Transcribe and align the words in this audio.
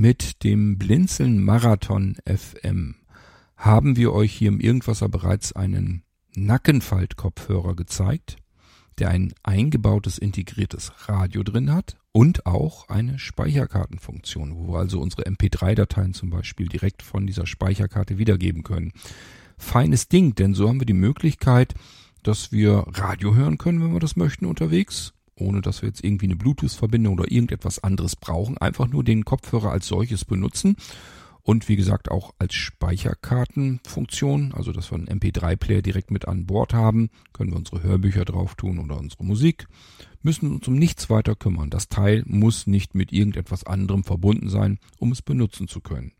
Mit 0.00 0.44
dem 0.44 0.78
Blinzeln 0.78 1.42
Marathon 1.42 2.18
FM 2.24 2.94
haben 3.56 3.96
wir 3.96 4.12
euch 4.12 4.32
hier 4.32 4.46
im 4.46 4.60
Irgendwasser 4.60 5.08
bereits 5.08 5.54
einen 5.54 6.04
Nackenfaltkopfhörer 6.36 7.74
gezeigt, 7.74 8.36
der 9.00 9.08
ein 9.08 9.34
eingebautes 9.42 10.18
integriertes 10.18 10.92
Radio 11.08 11.42
drin 11.42 11.74
hat 11.74 11.96
und 12.12 12.46
auch 12.46 12.88
eine 12.88 13.18
Speicherkartenfunktion, 13.18 14.54
wo 14.54 14.74
wir 14.74 14.78
also 14.78 15.00
unsere 15.00 15.24
MP3-Dateien 15.24 16.14
zum 16.14 16.30
Beispiel 16.30 16.68
direkt 16.68 17.02
von 17.02 17.26
dieser 17.26 17.48
Speicherkarte 17.48 18.18
wiedergeben 18.18 18.62
können. 18.62 18.92
Feines 19.56 20.06
Ding, 20.06 20.36
denn 20.36 20.54
so 20.54 20.68
haben 20.68 20.80
wir 20.80 20.86
die 20.86 20.92
Möglichkeit, 20.92 21.74
dass 22.22 22.52
wir 22.52 22.84
Radio 22.86 23.34
hören 23.34 23.58
können, 23.58 23.82
wenn 23.82 23.94
wir 23.94 23.98
das 23.98 24.14
möchten 24.14 24.46
unterwegs, 24.46 25.12
ohne 25.40 25.60
dass 25.60 25.82
wir 25.82 25.88
jetzt 25.88 26.04
irgendwie 26.04 26.26
eine 26.26 26.36
Bluetooth-Verbindung 26.36 27.14
oder 27.14 27.30
irgendetwas 27.30 27.82
anderes 27.82 28.16
brauchen. 28.16 28.58
Einfach 28.58 28.88
nur 28.88 29.04
den 29.04 29.24
Kopfhörer 29.24 29.70
als 29.70 29.86
solches 29.86 30.24
benutzen 30.24 30.76
und 31.48 31.66
wie 31.70 31.76
gesagt 31.76 32.10
auch 32.10 32.34
als 32.38 32.52
Speicherkartenfunktion, 32.52 34.52
also 34.52 34.70
dass 34.70 34.92
wir 34.92 34.98
einen 34.98 35.08
MP3-Player 35.08 35.80
direkt 35.80 36.10
mit 36.10 36.28
an 36.28 36.44
Bord 36.44 36.74
haben, 36.74 37.08
können 37.32 37.52
wir 37.52 37.56
unsere 37.56 37.82
Hörbücher 37.82 38.26
drauf 38.26 38.54
tun 38.54 38.78
oder 38.78 38.98
unsere 38.98 39.24
Musik, 39.24 39.66
müssen 40.20 40.52
uns 40.52 40.68
um 40.68 40.74
nichts 40.74 41.08
weiter 41.08 41.34
kümmern. 41.34 41.70
Das 41.70 41.88
Teil 41.88 42.22
muss 42.26 42.66
nicht 42.66 42.94
mit 42.94 43.14
irgendetwas 43.14 43.64
anderem 43.64 44.04
verbunden 44.04 44.50
sein, 44.50 44.78
um 44.98 45.10
es 45.10 45.22
benutzen 45.22 45.68
zu 45.68 45.80
können. 45.80 46.12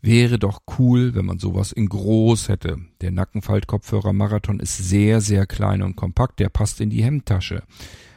Wäre 0.00 0.38
doch 0.38 0.62
cool, 0.78 1.14
wenn 1.14 1.26
man 1.26 1.38
sowas 1.38 1.72
in 1.72 1.90
groß 1.90 2.48
hätte. 2.48 2.78
Der 3.02 3.10
Nackenfaltkopfhörer 3.10 4.14
Marathon 4.14 4.58
ist 4.58 4.78
sehr, 4.78 5.20
sehr 5.20 5.44
klein 5.44 5.82
und 5.82 5.96
kompakt, 5.96 6.40
der 6.40 6.48
passt 6.48 6.80
in 6.80 6.88
die 6.88 7.04
Hemdtasche. 7.04 7.62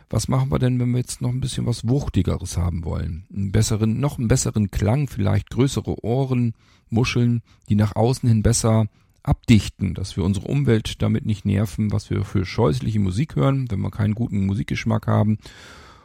Was 0.10 0.28
machen 0.28 0.52
wir 0.52 0.60
denn, 0.60 0.80
wenn 0.80 0.92
wir 0.92 1.00
jetzt 1.00 1.22
noch 1.22 1.30
ein 1.30 1.42
bisschen 1.42 1.66
was 1.66 1.88
Wuchtigeres 1.88 2.58
haben 2.58 2.86
wollen? 2.86 3.26
Einen 3.34 3.52
besseren, 3.52 4.00
noch 4.00 4.18
einen 4.18 4.30
besseren 4.30 4.72
Klang, 4.72 5.08
vielleicht 5.08 5.50
größere 5.50 6.04
Ohren, 6.04 6.54
Muscheln, 6.90 7.42
die 7.68 7.76
nach 7.76 7.96
außen 7.96 8.28
hin 8.28 8.42
besser 8.44 8.88
abdichten, 9.24 9.94
dass 9.94 10.16
wir 10.16 10.24
unsere 10.24 10.48
Umwelt 10.48 11.02
damit 11.02 11.26
nicht 11.26 11.46
nerven, 11.46 11.92
was 11.92 12.10
wir 12.10 12.24
für 12.24 12.46
scheußliche 12.46 13.00
Musik 13.00 13.36
hören, 13.36 13.70
wenn 13.70 13.82
wir 13.82 13.92
keinen 13.92 14.16
guten 14.16 14.46
Musikgeschmack 14.46 15.08
haben. 15.08 15.38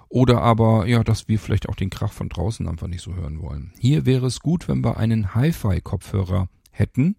Oder 0.09 0.43
aber, 0.43 0.87
ja, 0.89 1.05
dass 1.05 1.29
wir 1.29 1.39
vielleicht 1.39 1.69
auch 1.69 1.77
den 1.77 1.89
Krach 1.89 2.13
von 2.13 2.29
draußen 2.29 2.69
einfach 2.69 2.89
nicht 2.89 3.03
so 3.03 3.15
hören 3.15 3.41
wollen. 3.41 3.73
Hier 3.79 4.05
wäre 4.05 4.27
es 4.27 4.41
gut, 4.41 4.69
wenn 4.69 4.85
wir 4.85 4.97
einen 4.97 5.35
Hi-Fi-Kopfhörer 5.35 6.49
hätten, 6.71 7.17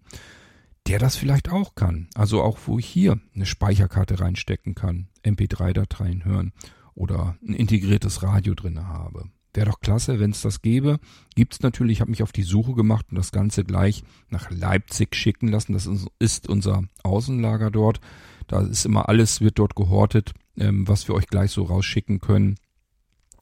der 0.86 0.98
das 0.98 1.16
vielleicht 1.16 1.50
auch 1.50 1.74
kann. 1.74 2.08
Also 2.14 2.42
auch, 2.42 2.58
wo 2.66 2.78
ich 2.78 2.86
hier 2.86 3.18
eine 3.34 3.46
Speicherkarte 3.46 4.20
reinstecken 4.20 4.74
kann, 4.74 5.08
MP3-Dateien 5.24 6.24
hören 6.24 6.52
oder 6.94 7.36
ein 7.46 7.54
integriertes 7.54 8.22
Radio 8.22 8.54
drinne 8.54 8.86
habe. 8.86 9.30
Wäre 9.54 9.70
doch 9.70 9.80
klasse, 9.80 10.18
wenn 10.18 10.32
es 10.32 10.42
das 10.42 10.62
gäbe. 10.62 10.98
Gibt's 11.36 11.60
natürlich, 11.60 11.98
ich 11.98 12.00
habe 12.00 12.10
mich 12.10 12.24
auf 12.24 12.32
die 12.32 12.42
Suche 12.42 12.74
gemacht 12.74 13.06
und 13.10 13.16
das 13.16 13.30
Ganze 13.30 13.64
gleich 13.64 14.02
nach 14.28 14.50
Leipzig 14.50 15.14
schicken 15.14 15.46
lassen. 15.48 15.74
Das 15.74 15.88
ist 16.18 16.48
unser 16.48 16.82
Außenlager 17.04 17.70
dort. 17.70 18.00
Da 18.48 18.62
ist 18.62 18.84
immer 18.84 19.08
alles, 19.08 19.40
wird 19.40 19.60
dort 19.60 19.76
gehortet, 19.76 20.34
ähm, 20.56 20.86
was 20.88 21.06
wir 21.06 21.14
euch 21.14 21.28
gleich 21.28 21.52
so 21.52 21.62
rausschicken 21.62 22.20
können. 22.20 22.56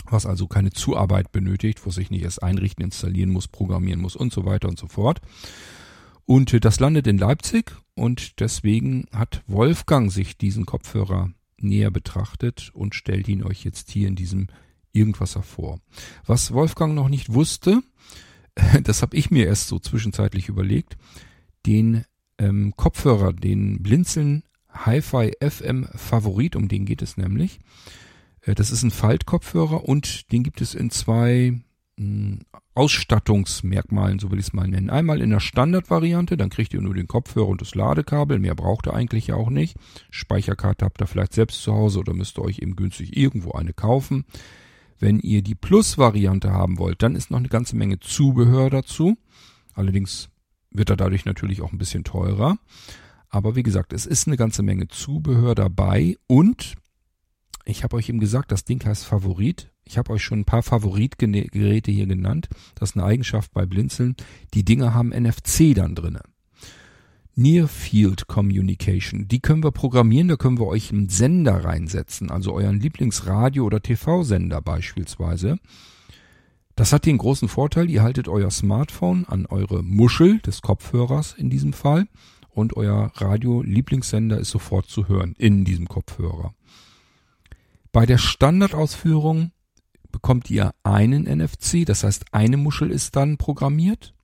Was 0.04 0.27
also 0.27 0.46
keine 0.46 0.70
Zuarbeit 0.70 1.32
benötigt, 1.32 1.86
wo 1.86 1.90
sich 1.90 2.10
nicht 2.10 2.22
erst 2.22 2.42
einrichten, 2.42 2.84
installieren 2.84 3.30
muss, 3.30 3.48
programmieren 3.48 4.00
muss 4.00 4.14
und 4.14 4.32
so 4.32 4.44
weiter 4.44 4.68
und 4.68 4.78
so 4.78 4.88
fort. 4.88 5.20
Und 6.24 6.64
das 6.64 6.80
landet 6.80 7.06
in 7.06 7.18
Leipzig 7.18 7.72
und 7.94 8.40
deswegen 8.40 9.06
hat 9.12 9.42
Wolfgang 9.46 10.10
sich 10.10 10.38
diesen 10.38 10.66
Kopfhörer 10.66 11.30
näher 11.58 11.90
betrachtet 11.90 12.70
und 12.74 12.94
stellt 12.94 13.28
ihn 13.28 13.42
euch 13.42 13.64
jetzt 13.64 13.90
hier 13.90 14.08
in 14.08 14.16
diesem 14.16 14.48
Irgendwasser 14.92 15.42
vor. 15.42 15.80
Was 16.26 16.52
Wolfgang 16.52 16.94
noch 16.94 17.08
nicht 17.08 17.32
wusste, 17.32 17.82
das 18.82 19.02
habe 19.02 19.16
ich 19.16 19.30
mir 19.30 19.46
erst 19.46 19.68
so 19.68 19.78
zwischenzeitlich 19.78 20.48
überlegt, 20.48 20.96
den 21.66 22.04
ähm, 22.38 22.74
Kopfhörer, 22.76 23.32
den 23.32 23.82
Blinzeln 23.82 24.42
Hi-Fi 24.70 25.32
FM 25.40 25.86
Favorit, 25.94 26.56
um 26.56 26.68
den 26.68 26.84
geht 26.84 27.02
es 27.02 27.16
nämlich. 27.16 27.61
Äh, 28.42 28.55
das 28.55 28.70
ist 28.70 28.82
ein 28.82 28.90
Faltkopfhörer 28.90 29.84
und 29.84 30.32
den 30.32 30.42
gibt 30.42 30.61
es 30.61 30.74
in 30.74 30.90
zwei 30.90 31.61
mh, 31.96 32.40
Ausstattungsmerkmalen, 32.74 34.18
so 34.18 34.30
will 34.30 34.38
ich 34.38 34.46
es 34.46 34.52
mal 34.52 34.66
nennen. 34.66 34.88
Einmal 34.88 35.20
in 35.20 35.30
der 35.30 35.40
Standardvariante, 35.40 36.36
dann 36.36 36.50
kriegt 36.50 36.72
ihr 36.72 36.80
nur 36.80 36.94
den 36.94 37.08
Kopfhörer 37.08 37.48
und 37.48 37.60
das 37.60 37.74
Ladekabel, 37.74 38.38
mehr 38.38 38.55
braucht 38.55 38.86
ihr 38.86 38.94
eigentlich 38.94 39.27
ja 39.27 39.34
auch 39.34 39.50
nicht. 39.50 39.77
Speicherkarte 40.10 40.84
habt 40.84 41.02
ihr 41.02 41.06
vielleicht 41.06 41.34
selbst 41.34 41.62
zu 41.62 41.72
Hause 41.72 42.00
oder 42.00 42.14
müsst 42.14 42.38
ihr 42.38 42.42
euch 42.42 42.61
eben 42.61 42.77
günstig 42.77 43.16
irgendwo 43.16 43.52
eine 43.52 43.74
kaufen. 43.74 44.24
Wenn 44.98 45.18
ihr 45.18 45.42
die 45.42 45.55
Plus-Variante 45.55 46.52
haben 46.52 46.78
wollt, 46.78 47.02
dann 47.02 47.16
ist 47.16 47.30
noch 47.30 47.38
eine 47.38 47.48
ganze 47.48 47.77
Menge 47.77 47.98
Zubehör 48.00 48.70
dazu. 48.70 49.18
Allerdings 49.74 50.30
wird 50.70 50.90
er 50.90 50.96
dadurch 50.96 51.24
natürlich 51.24 51.61
auch 51.61 51.72
ein 51.72 51.78
bisschen 51.78 52.05
teurer. 52.05 52.56
Aber 53.28 53.56
wie 53.56 53.62
gesagt, 53.62 53.92
es 53.92 54.06
ist 54.06 54.27
eine 54.27 54.36
ganze 54.36 54.62
Menge 54.62 54.88
Zubehör 54.88 55.55
dabei 55.55 56.16
und 56.27 56.77
ich 57.64 57.84
habe 57.84 57.96
euch 57.96 58.08
eben 58.08 58.20
gesagt, 58.20 58.52
das 58.52 58.64
Ding 58.64 58.84
heißt 58.84 59.05
Favorit. 59.05 59.71
Ich 59.84 59.98
habe 59.98 60.12
euch 60.12 60.22
schon 60.22 60.40
ein 60.40 60.44
paar 60.44 60.62
Favoritgeräte 60.62 61.90
hier 61.90 62.06
genannt. 62.06 62.48
Das 62.74 62.90
ist 62.90 62.96
eine 62.96 63.04
Eigenschaft 63.04 63.52
bei 63.52 63.66
Blinzeln. 63.66 64.16
Die 64.54 64.64
Dinger 64.64 64.94
haben 64.94 65.10
NFC 65.10 65.74
dann 65.74 65.94
drinne. 65.94 66.22
Near 67.34 67.66
Field 67.66 68.26
Communication. 68.26 69.26
Die 69.26 69.40
können 69.40 69.64
wir 69.64 69.70
programmieren, 69.72 70.28
da 70.28 70.36
können 70.36 70.58
wir 70.58 70.66
euch 70.66 70.92
einen 70.92 71.08
Sender 71.08 71.64
reinsetzen, 71.64 72.30
also 72.30 72.52
euren 72.52 72.78
Lieblingsradio- 72.78 73.62
oder 73.62 73.80
TV-Sender 73.80 74.60
beispielsweise. 74.60 75.58
Das 76.76 76.92
hat 76.92 77.06
den 77.06 77.16
großen 77.16 77.48
Vorteil, 77.48 77.88
ihr 77.88 78.02
haltet 78.02 78.28
euer 78.28 78.50
Smartphone 78.50 79.24
an 79.26 79.46
eure 79.46 79.82
Muschel 79.82 80.40
des 80.40 80.60
Kopfhörers 80.60 81.32
in 81.32 81.48
diesem 81.48 81.72
Fall 81.72 82.06
und 82.50 82.76
euer 82.76 83.10
Radio-Lieblingssender 83.14 84.38
ist 84.38 84.50
sofort 84.50 84.86
zu 84.86 85.08
hören 85.08 85.34
in 85.38 85.64
diesem 85.64 85.88
Kopfhörer. 85.88 86.54
Bei 87.92 88.04
der 88.04 88.18
Standardausführung 88.18 89.52
bekommt 90.22 90.50
ihr 90.50 90.72
einen 90.84 91.24
NFC, 91.24 91.84
das 91.84 92.05
heißt 92.05 92.27
eine 92.30 92.56
Muschel 92.56 92.92
ist 92.92 93.16
dann 93.16 93.38
programmiert. 93.38 94.14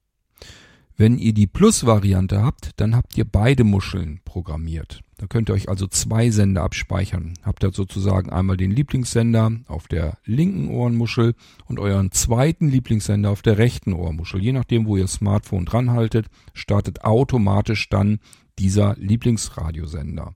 Wenn 0.95 1.17
ihr 1.17 1.33
die 1.33 1.47
Plus-Variante 1.47 2.41
habt, 2.41 2.71
dann 2.77 2.95
habt 2.95 3.17
ihr 3.17 3.25
beide 3.25 3.65
Muscheln 3.65 4.21
programmiert. 4.23 5.01
Da 5.17 5.27
könnt 5.27 5.49
ihr 5.49 5.53
euch 5.53 5.67
also 5.67 5.87
zwei 5.87 6.29
Sender 6.29 6.63
abspeichern. 6.63 7.33
Habt 7.43 7.63
ihr 7.63 7.71
sozusagen 7.71 8.29
einmal 8.29 8.55
den 8.55 8.71
Lieblingssender 8.71 9.51
auf 9.67 9.87
der 9.89 10.17
linken 10.25 10.69
Ohrenmuschel 10.69 11.35
und 11.65 11.79
euren 11.79 12.11
zweiten 12.11 12.69
Lieblingssender 12.69 13.29
auf 13.29 13.41
der 13.41 13.57
rechten 13.57 13.93
Ohrmuschel. 13.93 14.41
Je 14.41 14.53
nachdem, 14.53 14.85
wo 14.85 14.95
ihr 14.95 15.07
Smartphone 15.07 15.65
dran 15.65 15.91
haltet, 15.91 16.27
startet 16.53 17.03
automatisch 17.03 17.89
dann 17.89 18.19
dieser 18.57 18.95
Lieblingsradiosender. 18.97 20.33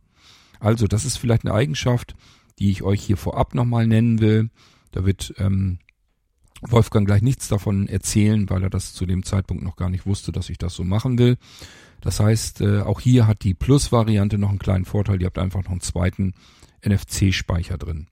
Also, 0.59 0.87
das 0.87 1.05
ist 1.05 1.17
vielleicht 1.17 1.45
eine 1.45 1.53
Eigenschaft, 1.53 2.15
die 2.59 2.69
ich 2.69 2.83
euch 2.83 3.01
hier 3.01 3.17
vorab 3.17 3.55
nochmal 3.55 3.87
nennen 3.87 4.19
will. 4.19 4.49
Da 4.93 5.05
wird 5.05 5.33
ähm, 5.37 5.79
Wolfgang 6.61 7.05
gleich 7.05 7.21
nichts 7.21 7.49
davon 7.49 7.87
erzählen, 7.87 8.49
weil 8.49 8.63
er 8.63 8.69
das 8.69 8.93
zu 8.93 9.05
dem 9.05 9.23
Zeitpunkt 9.23 9.63
noch 9.63 9.75
gar 9.75 9.89
nicht 9.89 10.05
wusste, 10.05 10.31
dass 10.31 10.49
ich 10.49 10.57
das 10.57 10.73
so 10.73 10.83
machen 10.83 11.17
will. 11.17 11.37
Das 11.99 12.19
heißt, 12.19 12.61
äh, 12.61 12.81
auch 12.81 13.01
hier 13.01 13.27
hat 13.27 13.43
die 13.43 13.53
Plus-Variante 13.53 14.37
noch 14.37 14.49
einen 14.49 14.59
kleinen 14.59 14.85
Vorteil. 14.85 15.19
Ihr 15.19 15.25
habt 15.27 15.39
einfach 15.39 15.63
noch 15.63 15.71
einen 15.71 15.81
zweiten 15.81 16.33
NFC-Speicher 16.85 17.77
drin. 17.77 18.07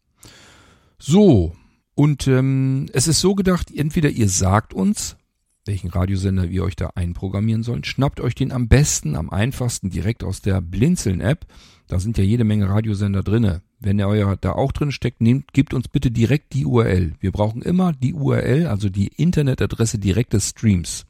So, 0.98 1.56
und 1.94 2.28
ähm, 2.28 2.88
es 2.94 3.08
ist 3.08 3.20
so 3.20 3.36
gedacht, 3.36 3.70
entweder 3.76 4.10
ihr 4.10 4.30
sagt 4.30 4.74
uns, 4.74 5.18
welchen 5.66 5.90
Radiosender 5.90 6.50
wir 6.50 6.64
euch 6.64 6.76
da 6.76 6.92
einprogrammieren 6.96 7.64
sollen, 7.64 7.84
schnappt 7.84 8.20
euch 8.20 8.36
den 8.36 8.52
am 8.52 8.68
besten, 8.68 9.16
am 9.16 9.30
einfachsten 9.30 9.90
direkt 9.90 10.24
aus 10.24 10.42
der 10.42 10.62
Blinzeln-App. 10.62 11.46
Da 11.88 12.00
sind 12.00 12.18
ja 12.18 12.24
jede 12.24 12.44
Menge 12.44 12.70
Radiosender 12.70 13.22
drinne. 13.22 13.62
Wenn 13.80 14.00
ihr 14.00 14.08
euer 14.08 14.38
da 14.38 14.54
auch 14.54 14.72
drin 14.72 14.92
steckt, 14.92 15.22
nehmt, 15.22 15.54
gebt 15.54 15.74
uns 15.74 15.88
bitte 15.88 16.10
direkt 16.12 16.54
die 16.54 16.66
URL. 16.66 17.14
Wir 17.20 17.32
brauchen 17.32 17.62
immer 17.62 17.94
die 17.94 18.14
URL, 18.14 18.68
also 18.68 18.90
die 18.90 19.08
Internetadresse 19.08 20.00
direkt 20.00 20.34
des 20.34 20.50
Streams. 20.50 21.06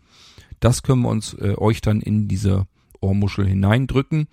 Das 0.59 0.83
können 0.83 1.01
wir 1.01 1.09
uns 1.09 1.33
äh, 1.33 1.56
euch 1.57 1.81
dann 1.81 2.01
in 2.01 2.27
diese 2.27 2.68
Ohrmuschel 3.00 3.45
hineindrücken. 3.47 4.27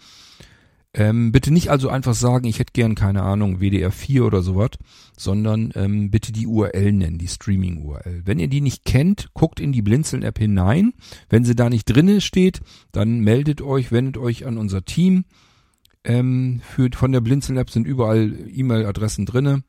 Ähm, 0.94 1.32
bitte 1.32 1.52
nicht 1.52 1.70
also 1.70 1.90
einfach 1.90 2.14
sagen, 2.14 2.46
ich 2.46 2.58
hätte 2.58 2.72
gern, 2.72 2.94
keine 2.94 3.22
Ahnung, 3.22 3.60
WDR 3.60 3.92
4 3.92 4.24
oder 4.24 4.42
sowas, 4.42 4.70
sondern 5.16 5.70
ähm, 5.74 6.10
bitte 6.10 6.32
die 6.32 6.46
URL 6.46 6.92
nennen, 6.92 7.18
die 7.18 7.28
Streaming-URL. 7.28 8.22
Wenn 8.24 8.38
ihr 8.38 8.48
die 8.48 8.62
nicht 8.62 8.84
kennt, 8.84 9.28
guckt 9.34 9.60
in 9.60 9.72
die 9.72 9.82
Blinzeln-App 9.82 10.38
hinein. 10.38 10.94
Wenn 11.28 11.44
sie 11.44 11.54
da 11.54 11.68
nicht 11.68 11.84
drinne 11.84 12.20
steht, 12.20 12.60
dann 12.90 13.20
meldet 13.20 13.60
euch, 13.60 13.92
wendet 13.92 14.16
euch 14.16 14.46
an 14.46 14.56
unser 14.56 14.84
Team 14.84 15.24
ähm, 16.04 16.60
für, 16.64 16.88
von 16.94 17.12
der 17.12 17.20
Blinzeln-App 17.20 17.70
sind 17.70 17.86
überall 17.86 18.32
E-Mail-Adressen 18.48 19.26
drinne 19.26 19.62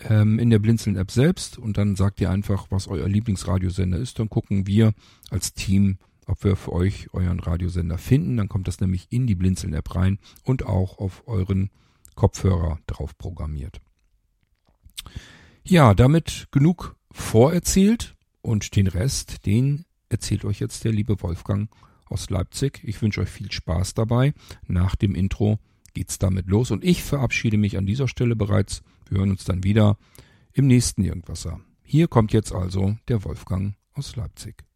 ähm, 0.00 0.38
in 0.38 0.50
der 0.50 0.58
Blinzeln-App 0.58 1.10
selbst 1.10 1.58
und 1.58 1.78
dann 1.78 1.96
sagt 1.96 2.20
ihr 2.20 2.30
einfach, 2.30 2.66
was 2.70 2.88
euer 2.88 3.08
Lieblingsradiosender 3.08 3.98
ist. 3.98 4.18
Dann 4.18 4.28
gucken 4.28 4.66
wir 4.66 4.92
als 5.30 5.54
Team, 5.54 5.98
ob 6.28 6.44
wir 6.44 6.56
für 6.56 6.72
euch 6.72 7.12
euren 7.12 7.40
Radiosender 7.40 7.98
finden. 7.98 8.36
Dann 8.36 8.48
kommt 8.48 8.68
das 8.68 8.80
nämlich 8.80 9.06
in 9.10 9.26
die 9.26 9.34
Blinzeln-App 9.34 9.94
rein 9.94 10.18
und 10.44 10.66
auch 10.66 10.98
auf 10.98 11.26
euren 11.26 11.70
Kopfhörer 12.14 12.78
drauf 12.86 13.16
programmiert. 13.16 13.80
Ja, 15.64 15.94
damit 15.94 16.48
genug 16.50 16.96
vorerzählt 17.10 18.14
Und 18.40 18.76
den 18.76 18.86
Rest, 18.86 19.46
den 19.46 19.84
erzählt 20.08 20.44
euch 20.44 20.60
jetzt 20.60 20.84
der 20.84 20.92
liebe 20.92 21.20
Wolfgang 21.22 21.68
aus 22.06 22.30
Leipzig. 22.30 22.80
Ich 22.84 23.02
wünsche 23.02 23.20
euch 23.20 23.28
viel 23.28 23.52
Spaß 23.52 23.94
dabei. 23.94 24.32
Nach 24.66 24.96
dem 24.96 25.14
Intro 25.14 25.58
geht's 25.92 26.18
damit 26.18 26.46
los 26.46 26.70
und 26.70 26.84
ich 26.84 27.02
verabschiede 27.02 27.58
mich 27.58 27.76
an 27.76 27.86
dieser 27.86 28.08
Stelle 28.08 28.36
bereits. 28.36 28.82
Wir 29.08 29.18
hören 29.18 29.30
uns 29.30 29.44
dann 29.44 29.64
wieder 29.64 29.98
im 30.52 30.66
nächsten 30.66 31.04
Irgendwasser. 31.04 31.60
Hier 31.82 32.08
kommt 32.08 32.32
jetzt 32.32 32.52
also 32.52 32.96
der 33.08 33.24
Wolfgang 33.24 33.74
aus 33.92 34.16
Leipzig. 34.16 34.67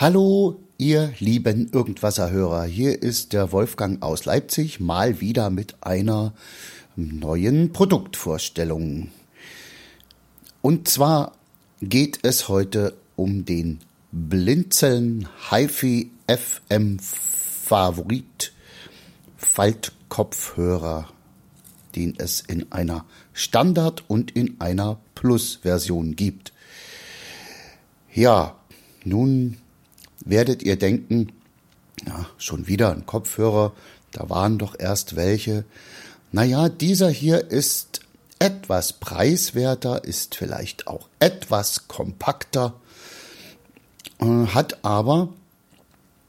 Hallo, 0.00 0.60
ihr 0.78 1.12
lieben 1.18 1.70
Irgendwasserhörer. 1.72 2.62
Hier 2.64 3.02
ist 3.02 3.32
der 3.32 3.50
Wolfgang 3.50 4.00
aus 4.00 4.26
Leipzig, 4.26 4.78
mal 4.78 5.20
wieder 5.20 5.50
mit 5.50 5.74
einer 5.80 6.34
neuen 6.94 7.72
Produktvorstellung. 7.72 9.10
Und 10.62 10.86
zwar 10.86 11.32
geht 11.80 12.20
es 12.22 12.48
heute 12.48 12.96
um 13.16 13.44
den 13.44 13.80
Blinzeln 14.10 15.28
HiFi 15.50 16.10
FM 16.26 16.98
Favorit 16.98 18.52
Faltkopfhörer, 19.36 21.08
den 21.94 22.14
es 22.18 22.40
in 22.40 22.72
einer 22.72 23.04
Standard- 23.32 24.04
und 24.08 24.32
in 24.32 24.60
einer 24.60 24.98
Plus-Version 25.14 26.16
gibt. 26.16 26.52
Ja, 28.12 28.56
nun 29.04 29.58
werdet 30.24 30.62
ihr 30.62 30.76
denken, 30.76 31.32
ja, 32.06 32.26
schon 32.38 32.66
wieder 32.66 32.92
ein 32.92 33.06
Kopfhörer, 33.06 33.72
da 34.12 34.28
waren 34.28 34.58
doch 34.58 34.74
erst 34.78 35.14
welche. 35.14 35.64
Naja, 36.32 36.68
dieser 36.68 37.10
hier 37.10 37.50
ist 37.50 38.00
etwas 38.38 38.92
preiswerter, 38.92 40.04
ist 40.04 40.34
vielleicht 40.34 40.86
auch 40.86 41.08
etwas 41.20 41.88
kompakter, 41.88 42.74
äh, 44.20 44.24
hat 44.24 44.84
aber 44.84 45.32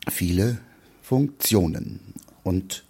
viele 0.09 0.59
Funktionen. 1.01 2.13
Und 2.43 2.83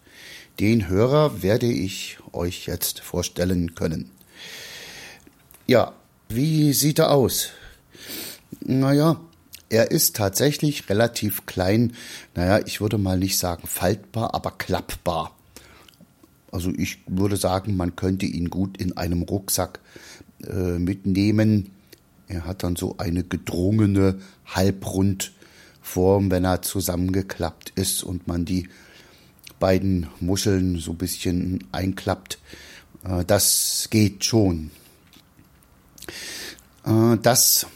den 0.59 0.87
Hörer 0.87 1.41
werde 1.41 1.71
ich 1.71 2.17
euch 2.33 2.65
jetzt 2.65 2.99
vorstellen 2.99 3.75
können. 3.75 4.11
Ja, 5.67 5.93
wie 6.27 6.73
sieht 6.73 6.99
er 6.99 7.11
aus? 7.11 7.49
Naja, 8.61 9.19
er 9.69 9.91
ist 9.91 10.15
tatsächlich 10.15 10.89
relativ 10.89 11.45
klein, 11.45 11.95
naja, 12.35 12.65
ich 12.65 12.81
würde 12.81 12.97
mal 12.97 13.17
nicht 13.17 13.37
sagen 13.37 13.67
faltbar, 13.67 14.33
aber 14.33 14.51
klappbar. 14.51 15.35
Also 16.51 16.71
ich 16.75 16.99
würde 17.07 17.37
sagen, 17.37 17.77
man 17.77 17.95
könnte 17.95 18.25
ihn 18.25 18.49
gut 18.49 18.77
in 18.77 18.97
einem 18.97 19.21
Rucksack 19.23 19.79
äh, 20.43 20.79
mitnehmen. 20.79 21.71
Er 22.27 22.45
hat 22.45 22.63
dann 22.63 22.75
so 22.75 22.97
eine 22.97 23.23
gedrungene 23.23 24.19
Halbrundform, 24.45 26.31
wenn 26.31 26.45
er 26.45 26.61
zusammengeklappt 26.61 27.71
ist 27.75 28.03
und 28.03 28.27
man 28.27 28.45
die 28.45 28.69
beiden 29.59 30.07
Muscheln 30.19 30.79
so 30.79 30.91
ein 30.91 30.97
bisschen 30.97 31.63
einklappt. 31.71 32.39
Äh, 33.03 33.25
das 33.25 33.87
geht 33.89 34.25
schon. 34.25 34.71
Äh, 36.85 37.17
das 37.21 37.67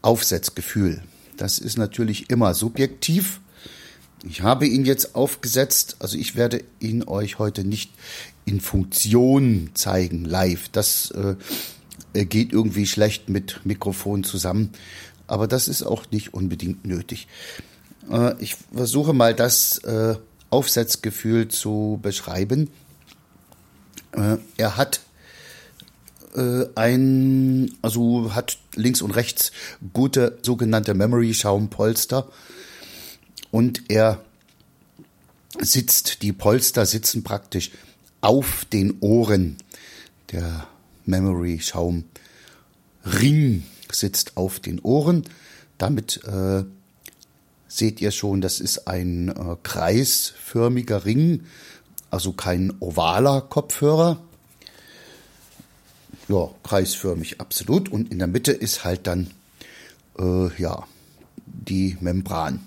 Aufsetzgefühl 0.00 1.02
das 1.42 1.58
ist 1.58 1.76
natürlich 1.76 2.30
immer 2.30 2.54
subjektiv. 2.54 3.40
Ich 4.28 4.42
habe 4.42 4.66
ihn 4.66 4.84
jetzt 4.84 5.16
aufgesetzt, 5.16 5.96
also 5.98 6.16
ich 6.16 6.36
werde 6.36 6.62
ihn 6.78 7.02
euch 7.02 7.38
heute 7.38 7.64
nicht 7.64 7.92
in 8.44 8.60
Funktion 8.60 9.70
zeigen, 9.74 10.24
live. 10.24 10.68
Das 10.68 11.12
äh, 11.12 12.24
geht 12.24 12.52
irgendwie 12.52 12.86
schlecht 12.86 13.28
mit 13.28 13.60
Mikrofon 13.64 14.22
zusammen, 14.22 14.70
aber 15.26 15.48
das 15.48 15.66
ist 15.66 15.82
auch 15.82 16.04
nicht 16.12 16.34
unbedingt 16.34 16.84
nötig. 16.84 17.26
Äh, 18.10 18.40
ich 18.40 18.56
versuche 18.72 19.12
mal 19.12 19.34
das 19.34 19.78
äh, 19.78 20.14
Aufsetzgefühl 20.50 21.48
zu 21.48 21.98
beschreiben. 22.00 22.70
Äh, 24.12 24.36
er 24.56 24.76
hat 24.76 25.00
äh, 26.36 26.66
ein, 26.76 27.74
also 27.82 28.34
hat 28.36 28.58
links 28.76 29.02
und 29.02 29.10
rechts 29.10 29.50
gute 29.92 30.38
sogenannte 30.42 30.94
Memory 30.94 31.34
Schaumpolster 31.34 32.28
und 33.52 33.88
er 33.88 34.20
sitzt, 35.60 36.22
die 36.22 36.32
Polster 36.32 36.86
sitzen 36.86 37.22
praktisch 37.22 37.70
auf 38.20 38.64
den 38.64 38.98
Ohren. 38.98 39.58
Der 40.32 40.66
Memory 41.06 41.60
Schaum 41.60 42.02
Ring 43.04 43.62
sitzt 43.92 44.36
auf 44.36 44.58
den 44.58 44.80
Ohren. 44.80 45.24
Damit 45.78 46.24
äh, 46.24 46.64
seht 47.68 48.00
ihr 48.00 48.10
schon, 48.10 48.40
das 48.40 48.58
ist 48.58 48.88
ein 48.88 49.28
äh, 49.28 49.56
kreisförmiger 49.62 51.04
Ring, 51.04 51.44
also 52.10 52.32
kein 52.32 52.72
ovaler 52.80 53.42
Kopfhörer 53.42 54.18
ja, 56.32 56.50
kreisförmig, 56.62 57.40
absolut. 57.40 57.90
Und 57.90 58.10
in 58.10 58.18
der 58.18 58.28
Mitte 58.28 58.52
ist 58.52 58.84
halt 58.84 59.06
dann, 59.06 59.30
äh, 60.18 60.48
ja, 60.60 60.86
die 61.46 61.96
Membran. 62.00 62.60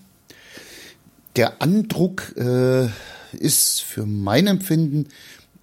Der 1.35 1.61
Andruck 1.61 2.33
äh, 2.37 2.87
ist 3.33 3.81
für 3.81 4.05
mein 4.05 4.47
Empfinden 4.47 5.09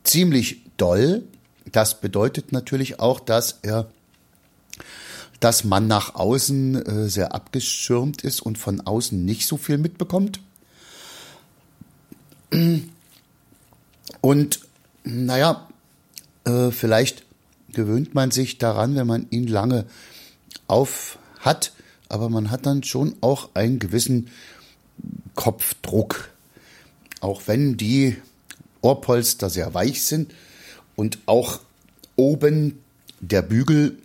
ziemlich 0.05 0.61
doll. 0.77 1.23
Das 1.71 2.01
bedeutet 2.01 2.53
natürlich 2.53 3.01
auch, 3.01 3.21
dass 3.21 3.61
er, 3.63 3.91
dass 5.41 5.65
man 5.65 5.87
nach 5.87 6.15
außen 6.15 6.75
äh, 6.75 7.09
sehr 7.09 7.35
abgeschirmt 7.35 8.23
ist 8.23 8.41
und 8.41 8.59
von 8.59 8.83
außen 8.83 9.25
nicht 9.25 9.47
so 9.47 9.57
viel 9.57 9.79
mitbekommt. 9.79 10.41
Und 14.21 14.61
naja, 15.05 15.69
äh, 16.45 16.71
vielleicht 16.71 17.25
gewöhnt 17.73 18.15
man 18.15 18.31
sich 18.31 18.59
daran, 18.59 18.95
wenn 18.95 19.07
man 19.07 19.27
ihn 19.31 19.47
lange 19.47 19.87
auf 20.67 21.19
hat, 21.41 21.73
aber 22.11 22.29
man 22.29 22.51
hat 22.51 22.67
dann 22.67 22.83
schon 22.83 23.15
auch 23.23 23.49
einen 23.55 23.79
gewissen 23.79 24.29
Kopfdruck. 25.35 26.31
Auch 27.21 27.43
wenn 27.47 27.77
die 27.77 28.17
Ohrpolster 28.81 29.49
sehr 29.49 29.75
weich 29.75 30.03
sind 30.05 30.35
und 30.97 31.19
auch 31.27 31.61
oben 32.17 32.83
der 33.21 33.43
Bügel 33.43 33.99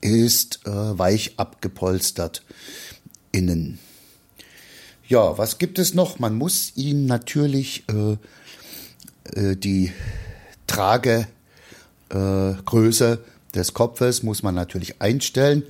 ist 0.00 0.60
äh, 0.66 0.70
weich 0.70 1.34
abgepolstert 1.38 2.42
innen. 3.32 3.78
Ja, 5.08 5.38
was 5.38 5.58
gibt 5.58 5.78
es 5.78 5.94
noch? 5.94 6.18
Man 6.18 6.34
muss 6.34 6.72
ihn 6.76 7.06
natürlich 7.06 7.84
äh, 7.88 8.16
äh, 9.34 9.56
die 9.56 9.92
Trage 10.66 11.28
äh, 12.10 12.54
des 13.54 13.74
Kopfes 13.74 14.22
muss 14.22 14.42
man 14.42 14.54
natürlich 14.54 15.00
einstellen. 15.00 15.62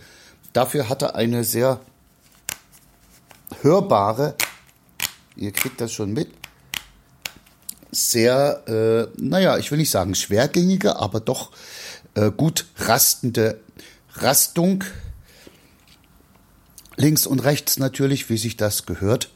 Dafür 0.53 0.89
hat 0.89 1.03
er 1.03 1.15
eine 1.15 1.45
sehr 1.45 1.81
hörbare, 3.63 4.35
ihr 5.37 5.53
kriegt 5.53 5.81
das 5.81 5.93
schon 5.93 6.13
mit, 6.13 6.29
sehr, 7.91 8.63
äh, 8.69 9.23
naja, 9.23 9.59
ich 9.59 9.71
will 9.71 9.79
nicht 9.79 9.91
sagen 9.91 10.15
schwergängige, 10.15 10.97
aber 10.97 11.21
doch 11.21 11.53
äh, 12.15 12.31
gut 12.31 12.67
rastende 12.77 13.61
Rastung. 14.15 14.85
Links 16.97 17.27
und 17.27 17.41
rechts 17.41 17.79
natürlich, 17.79 18.29
wie 18.31 18.39
sich 18.39 18.57
das 18.57 18.87
gehört, 18.87 19.31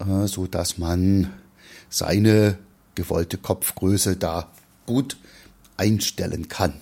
äh, 0.00 0.26
so 0.26 0.46
dass 0.46 0.78
man 0.78 1.32
seine 1.88 2.58
gewollte 2.94 3.38
Kopfgröße 3.38 4.16
da 4.16 4.50
gut 4.86 5.16
einstellen 5.76 6.48
kann. 6.48 6.74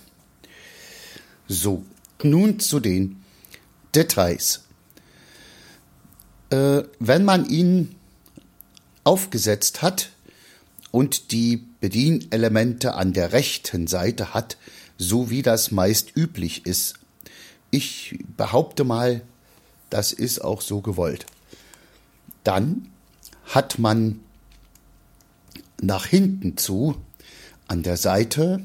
So, 1.47 1.85
nun 2.23 2.61
zu 2.61 2.81
den 2.81 3.23
Details. 3.95 4.65
Äh, 6.50 6.83
wenn 6.99 7.25
man 7.25 7.49
ihn 7.49 7.95
aufgesetzt 9.05 9.83
hat 9.83 10.11
und 10.90 11.33
die 11.33 11.64
Bedienelemente 11.81 12.95
an 12.95 13.12
der 13.12 13.33
rechten 13.33 13.87
Seite 13.87 14.35
hat, 14.35 14.57
so 14.97 15.31
wie 15.31 15.43
das 15.43 15.71
meist 15.71 16.17
üblich 16.17 16.67
ist, 16.67 16.95
ich 17.71 18.19
behaupte 18.37 18.85
mal, 18.85 19.23
das 19.90 20.12
ist 20.12 20.43
auch 20.43 20.61
so 20.61 20.81
gewollt. 20.81 21.26
Dann 22.45 22.88
hat 23.45 23.78
man 23.78 24.21
nach 25.81 26.07
hinten 26.07 26.57
zu 26.57 26.97
an 27.67 27.83
der 27.83 27.97
Seite 27.97 28.62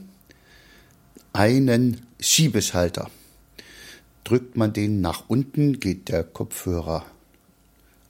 einen 1.33 2.05
Schiebeschalter. 2.19 3.09
Drückt 4.23 4.55
man 4.55 4.71
den 4.71 5.01
nach 5.01 5.25
unten, 5.27 5.79
geht 5.79 6.07
der 6.07 6.23
Kopfhörer 6.23 7.05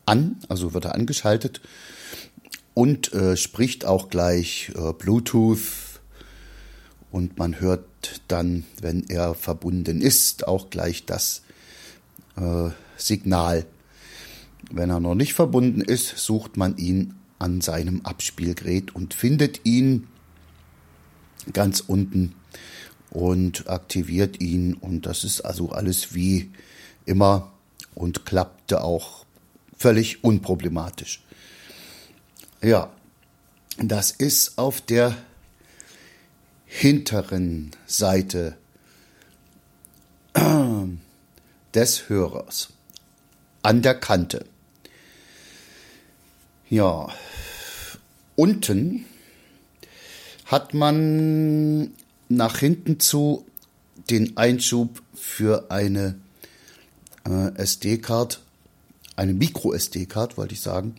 an, 0.05 0.37
also 0.49 0.73
wird 0.73 0.85
er 0.85 0.95
angeschaltet 0.95 1.61
und 2.73 3.13
äh, 3.13 3.37
spricht 3.37 3.85
auch 3.85 4.09
gleich 4.09 4.71
äh, 4.75 4.93
Bluetooth 4.93 6.01
und 7.11 7.37
man 7.37 7.59
hört 7.59 8.21
dann, 8.27 8.65
wenn 8.81 9.07
er 9.07 9.35
verbunden 9.35 10.01
ist, 10.01 10.47
auch 10.47 10.69
gleich 10.69 11.05
das 11.05 11.43
äh, 12.35 12.69
Signal. 12.97 13.65
Wenn 14.71 14.89
er 14.89 14.99
noch 14.99 15.15
nicht 15.15 15.33
verbunden 15.33 15.81
ist, 15.81 16.17
sucht 16.17 16.57
man 16.57 16.77
ihn 16.77 17.13
an 17.37 17.61
seinem 17.61 18.01
Abspielgerät 18.01 18.95
und 18.95 19.13
findet 19.13 19.65
ihn 19.65 20.07
ganz 21.51 21.81
unten 21.81 22.33
und 23.09 23.69
aktiviert 23.69 24.41
ihn 24.41 24.73
und 24.73 25.05
das 25.05 25.23
ist 25.23 25.41
also 25.41 25.69
alles 25.71 26.15
wie 26.15 26.51
immer 27.05 27.51
und 27.93 28.25
klappte 28.25 28.83
auch 28.83 29.25
völlig 29.77 30.23
unproblematisch. 30.23 31.23
Ja, 32.61 32.91
das 33.77 34.11
ist 34.11 34.57
auf 34.57 34.81
der 34.81 35.15
hinteren 36.65 37.71
Seite 37.85 38.57
des 41.73 42.09
Hörers 42.09 42.69
an 43.61 43.81
der 43.81 43.95
Kante. 43.95 44.45
Ja, 46.69 47.09
unten 48.35 49.05
hat 50.45 50.73
man 50.73 51.93
nach 52.29 52.57
hinten 52.57 52.99
zu 52.99 53.45
den 54.09 54.37
Einschub 54.37 55.01
für 55.13 55.71
eine 55.71 56.19
äh, 57.27 57.55
SD-Card, 57.55 58.41
eine 59.15 59.33
Micro-SD-Card, 59.33 60.37
wollte 60.37 60.53
ich 60.53 60.61
sagen, 60.61 60.95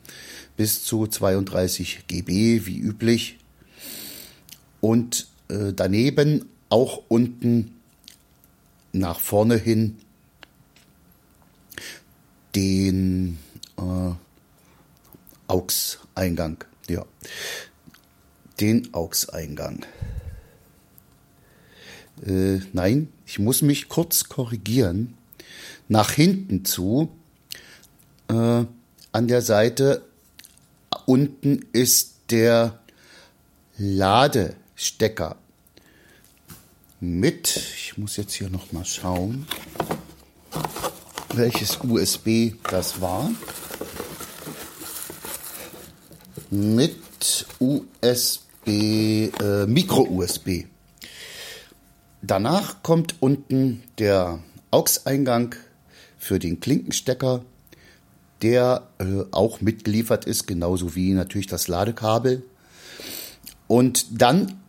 bis 0.56 0.85
zu 0.85 1.06
32 1.06 2.06
GB 2.06 2.66
wie 2.66 2.78
üblich. 2.78 3.38
Und 4.80 5.28
äh, 5.49 5.73
daneben 5.75 6.47
auch 6.68 7.02
unten 7.09 7.75
nach 8.92 9.21
vorne 9.21 9.56
hin 9.56 9.97
den 12.54 13.38
äh, 13.76 14.12
AUX-Eingang. 15.49 16.64
Ja, 16.88 17.04
den 18.61 18.92
AUX-Eingang. 18.92 19.85
Äh, 22.25 22.61
nein, 22.73 23.09
ich 23.26 23.38
muss 23.38 23.62
mich 23.62 23.88
kurz 23.88 24.28
korrigieren. 24.28 25.14
Nach 25.88 26.11
hinten 26.12 26.64
zu, 26.64 27.11
äh, 28.35 28.67
an 29.12 29.29
der 29.29 29.43
Seite 29.43 30.03
unten 31.07 31.67
ist 31.73 32.14
der 32.31 32.81
Ladestecker 33.76 35.37
mit, 37.00 37.57
ich 37.57 37.99
muss 37.99 38.17
jetzt 38.17 38.33
hier 38.33 38.49
noch 38.49 38.73
mal 38.73 38.85
schauen, 38.85 39.47
welches 41.35 41.79
USB 41.83 42.55
das 42.71 43.00
war. 43.00 43.31
Mit 46.50 47.47
USB, 47.59 48.69
äh, 48.69 49.67
Micro-USB. 49.67 50.67
Danach 52.23 52.83
kommt 52.83 53.17
unten 53.21 53.83
der 53.99 54.38
AUX-Eingang 54.71 55.57
für 56.17 56.38
den 56.38 56.61
Klinkenstecker, 56.61 57.45
der 58.45 58.87
äh, 58.99 59.25
auch 59.31 59.63
mitgeliefert 59.63 60.27
ist, 60.27 60.47
genauso 60.47 60.95
wie 60.95 61.15
natürlich 61.15 61.47
das 61.47 61.67
Ladekabel. 61.67 62.43
Und 63.67 64.21
dann 64.21 64.61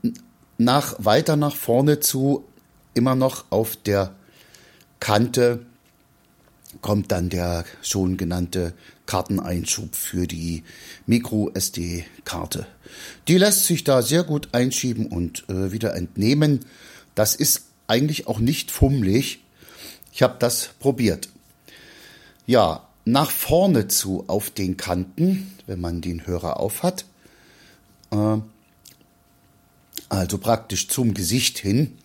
nach, 0.58 0.96
weiter 1.00 1.36
nach 1.36 1.56
vorne 1.56 2.00
zu, 2.00 2.46
immer 2.94 3.16
noch 3.16 3.46
auf 3.52 3.76
der 3.76 4.16
Kante, 5.02 5.66
kommt 6.82 7.12
dann 7.12 7.30
der 7.30 7.66
schon 7.82 8.16
genannte 8.18 8.74
Karteneinschub 9.06 9.96
für 9.96 10.26
die 10.26 10.64
Micro 11.06 11.52
SD-Karte. 11.54 12.66
Die 13.28 13.38
lässt 13.38 13.66
sich 13.66 13.84
da 13.84 14.02
sehr 14.02 14.24
gut 14.24 14.50
einschieben 14.54 15.08
und 15.08 15.48
äh, 15.50 15.72
wieder 15.72 15.96
entnehmen. 15.96 16.62
Das 17.14 17.36
ist 17.36 17.64
eigentlich 17.88 18.28
auch 18.28 18.40
nicht 18.40 18.72
fummelig. 18.72 19.44
Ich 20.14 20.24
habe 20.24 20.36
das 20.40 20.70
probiert. 20.80 21.30
Ja, 22.48 22.85
nach 23.06 23.30
vorne 23.30 23.88
zu 23.88 24.26
auf 24.28 24.50
den 24.50 24.78
Kanten, 24.78 25.54
wenn 25.68 25.80
man 25.80 26.02
den 26.02 26.26
Hörer 26.26 26.60
auf 26.60 26.84
hat, 26.84 27.06
äh, 28.12 28.38
also 30.10 30.38
praktisch 30.38 30.88
zum 30.88 31.14
Gesicht 31.14 31.60
hin, 31.60 31.98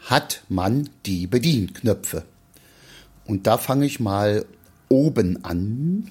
hat 0.00 0.42
man 0.48 0.90
die 1.06 1.26
Bedienknöpfe. 1.26 2.24
Und 3.24 3.46
da 3.46 3.58
fange 3.58 3.86
ich 3.86 3.98
mal 3.98 4.44
oben 4.88 5.44
an. 5.44 6.10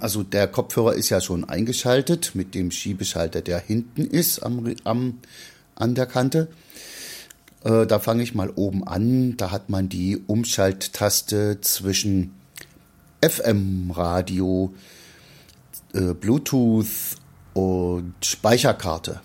Also 0.00 0.22
der 0.22 0.48
Kopfhörer 0.48 0.94
ist 0.94 1.10
ja 1.10 1.20
schon 1.20 1.44
eingeschaltet 1.44 2.34
mit 2.34 2.54
dem 2.54 2.70
Schiebeschalter, 2.70 3.42
der 3.42 3.58
hinten 3.58 4.06
ist 4.06 4.40
am, 4.40 4.74
am 4.84 5.18
an 5.74 5.94
der 5.94 6.06
Kante. 6.06 6.48
Äh, 7.64 7.86
da 7.86 7.98
fange 7.98 8.22
ich 8.22 8.34
mal 8.34 8.50
oben 8.50 8.86
an. 8.86 9.36
Da 9.36 9.50
hat 9.50 9.68
man 9.68 9.88
die 9.88 10.16
Umschalttaste 10.26 11.60
zwischen 11.60 12.34
FM-Radio, 13.20 14.72
äh, 15.92 16.14
Bluetooth 16.14 16.86
und 17.54 18.14
Speicherkarte. 18.22 19.20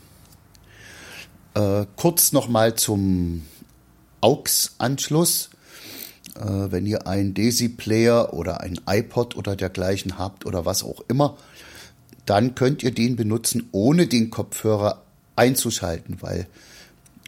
Äh, 1.53 1.85
kurz 1.95 2.31
nochmal 2.31 2.75
zum 2.75 3.43
AUX-Anschluss. 4.21 5.49
Äh, 6.35 6.71
wenn 6.71 6.87
ihr 6.87 7.05
einen 7.05 7.35
Desi-Player 7.35 8.33
oder 8.33 8.61
ein 8.61 8.79
iPod 8.87 9.35
oder 9.35 9.55
dergleichen 9.55 10.17
habt 10.17 10.47
oder 10.47 10.65
was 10.65 10.83
auch 10.83 11.01
immer, 11.07 11.37
dann 12.25 12.55
könnt 12.55 12.81
ihr 12.81 12.91
den 12.91 13.15
benutzen, 13.15 13.69
ohne 13.71 14.07
den 14.07 14.31
Kopfhörer 14.31 15.03
einzuschalten, 15.35 16.17
weil 16.21 16.47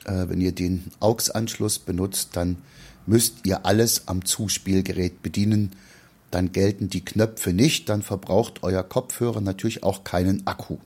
äh, 0.06 0.30
wenn 0.30 0.42
ihr 0.42 0.52
den 0.52 0.92
AUX-Anschluss 1.00 1.80
benutzt, 1.80 2.30
dann 2.34 2.58
müsst 3.06 3.46
ihr 3.46 3.66
alles 3.66 4.08
am 4.08 4.26
Zuspielgerät 4.26 5.22
bedienen. 5.22 5.74
Dann 6.32 6.52
gelten 6.52 6.90
die 6.90 7.06
Knöpfe 7.06 7.54
nicht, 7.54 7.90
dann 7.90 8.02
verbraucht 8.02 8.64
euer 8.64 8.84
Kopfhörer 8.84 9.42
natürlich 9.42 9.84
auch 9.84 10.04
keinen 10.04 10.46
Akku. 10.48 10.78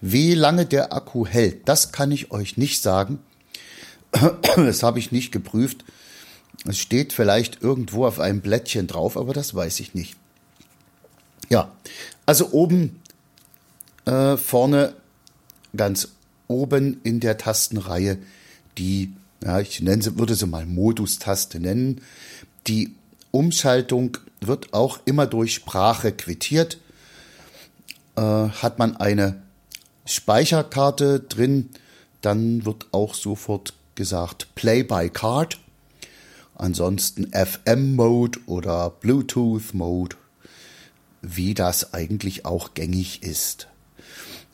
Wie 0.00 0.34
lange 0.34 0.66
der 0.66 0.92
Akku 0.92 1.26
hält, 1.26 1.68
das 1.68 1.92
kann 1.92 2.10
ich 2.10 2.30
euch 2.30 2.56
nicht 2.56 2.82
sagen. 2.82 3.18
Das 4.56 4.82
habe 4.82 5.00
ich 5.00 5.10
nicht 5.10 5.32
geprüft. 5.32 5.84
Es 6.66 6.78
steht 6.78 7.12
vielleicht 7.12 7.62
irgendwo 7.62 8.06
auf 8.06 8.20
einem 8.20 8.40
Blättchen 8.40 8.86
drauf, 8.86 9.16
aber 9.16 9.32
das 9.32 9.54
weiß 9.54 9.80
ich 9.80 9.94
nicht. 9.94 10.16
Ja, 11.50 11.72
also 12.24 12.52
oben 12.52 13.02
äh, 14.06 14.36
vorne 14.36 14.94
ganz 15.76 16.13
oben 16.48 17.00
in 17.02 17.20
der 17.20 17.38
Tastenreihe 17.38 18.18
die, 18.78 19.12
ja, 19.42 19.60
ich 19.60 19.80
nenne 19.80 20.02
sie, 20.02 20.18
würde 20.18 20.34
sie 20.34 20.46
mal 20.46 20.66
Modus-Taste 20.66 21.60
nennen. 21.60 22.00
Die 22.66 22.94
Umschaltung 23.30 24.18
wird 24.40 24.72
auch 24.72 25.00
immer 25.04 25.26
durch 25.26 25.54
Sprache 25.54 26.12
quittiert. 26.12 26.78
Äh, 28.16 28.20
hat 28.20 28.78
man 28.78 28.96
eine 28.96 29.42
Speicherkarte 30.06 31.20
drin, 31.20 31.70
dann 32.20 32.64
wird 32.64 32.86
auch 32.92 33.14
sofort 33.14 33.74
gesagt 33.94 34.54
Play 34.54 34.82
by 34.82 35.10
Card. 35.10 35.58
Ansonsten 36.56 37.32
FM-Mode 37.32 38.38
oder 38.46 38.90
Bluetooth-Mode, 38.90 40.16
wie 41.22 41.54
das 41.54 41.94
eigentlich 41.94 42.44
auch 42.44 42.74
gängig 42.74 43.22
ist. 43.22 43.66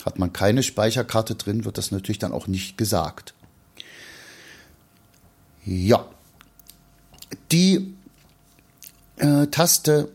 Hat 0.04 0.18
man 0.18 0.32
keine 0.32 0.62
Speicherkarte 0.62 1.34
drin, 1.34 1.64
wird 1.64 1.78
das 1.78 1.90
natürlich 1.90 2.18
dann 2.18 2.32
auch 2.32 2.46
nicht 2.46 2.78
gesagt. 2.78 3.34
Ja, 5.64 6.08
die 7.52 7.94
äh, 9.16 9.46
Taste 9.48 10.08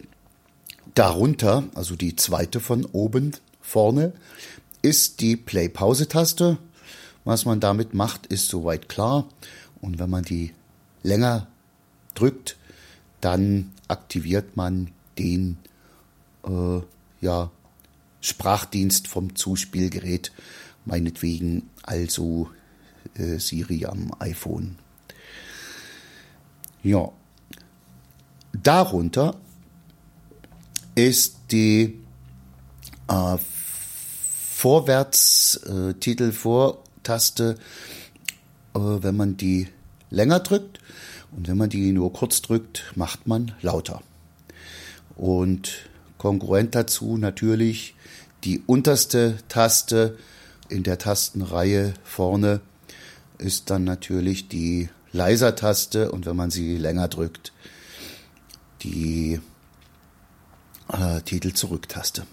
darunter, 0.96 1.64
also 1.76 1.96
die 1.96 2.16
zweite 2.16 2.60
von 2.60 2.86
oben 2.86 3.34
vorne, 3.62 4.14
ist 4.82 5.22
die 5.22 5.36
Play-Pause-Taste. 5.36 6.58
Was 7.24 7.46
man 7.46 7.60
damit 7.60 7.94
macht, 7.94 8.28
ist 8.28 8.48
soweit 8.50 8.90
klar. 8.90 9.28
Und 9.82 10.00
wenn 10.00 10.10
man 10.10 10.24
die 10.24 10.54
länger 11.04 11.48
drückt, 12.14 12.58
dann 13.22 13.72
aktiviert 13.88 14.56
man 14.56 14.92
den 15.18 15.58
äh, 16.48 16.82
ja, 17.22 17.50
Sprachdienst 18.26 19.08
vom 19.08 19.36
Zuspielgerät, 19.36 20.32
meinetwegen 20.86 21.70
also 21.84 22.50
äh, 23.16 23.38
Siri 23.38 23.86
am 23.86 24.12
iPhone. 24.20 24.78
Ja. 26.82 27.12
Darunter 28.52 29.36
ist 30.96 31.38
die 31.52 32.02
äh, 33.08 33.38
Vorwärts 34.56 35.58
äh, 35.68 35.94
äh, 38.74 38.80
wenn 38.80 39.16
man 39.16 39.38
die 39.38 39.68
länger 40.10 40.40
drückt 40.40 40.80
und 41.36 41.48
wenn 41.48 41.58
man 41.58 41.70
die 41.70 41.92
nur 41.92 42.12
kurz 42.14 42.42
drückt, 42.42 42.92
macht 42.96 43.28
man 43.28 43.52
lauter. 43.62 44.02
Und 45.16 45.90
konkurrent 46.26 46.74
dazu 46.74 47.18
natürlich 47.18 47.94
die 48.46 48.64
unterste 48.66 49.38
Taste 49.48 50.18
in 50.70 50.82
der 50.82 50.98
Tastenreihe 50.98 51.94
vorne 52.04 52.62
ist 53.38 53.70
dann 53.70 53.84
natürlich 53.84 54.48
die 54.48 54.90
Leiser-Taste 55.12 56.12
und 56.12 56.26
wenn 56.26 56.36
man 56.36 56.50
sie 56.50 56.78
länger 56.78 57.10
drückt, 57.10 57.54
die 58.82 59.40
äh, 60.92 61.22
Titel 61.22 61.54
zurück-Taste. 61.54 62.26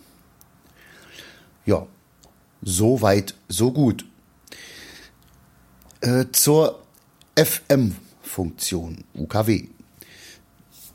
Ja, 1.66 1.86
so 2.62 3.02
weit, 3.02 3.34
so 3.50 3.72
gut. 3.72 4.06
Äh, 6.00 6.24
zur 6.32 6.82
FM-Funktion 7.36 9.04
UKW. 9.14 9.68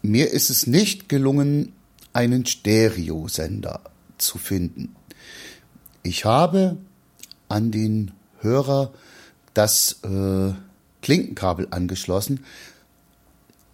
Mir 0.02 0.32
ist 0.32 0.50
es 0.50 0.66
nicht 0.66 1.10
gelungen, 1.10 1.74
einen 2.18 2.48
Stereosender 2.48 3.82
zu 4.18 4.40
finden. 4.40 4.96
Ich 6.02 6.26
habe 6.26 6.78
an 7.48 7.70
den 7.70 8.10
Hörer 8.40 8.92
das 9.54 10.00
äh, 10.04 10.52
Klinkenkabel 11.04 11.68
angeschlossen, 11.70 12.44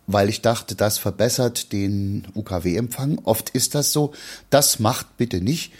weil 0.07 0.27
ich 0.27 0.41
dachte, 0.41 0.75
das 0.75 0.97
verbessert 0.97 1.71
den 1.71 2.27
UKW-Empfang. 2.35 3.19
Oft 3.23 3.51
ist 3.51 3.75
das 3.75 3.93
so. 3.93 4.11
Das 4.49 4.79
macht 4.79 5.15
bitte 5.15 5.39
nicht. 5.39 5.71